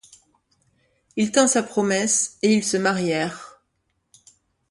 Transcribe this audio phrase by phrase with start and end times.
[1.15, 3.61] Il tint sa promesse et ils se marièrent.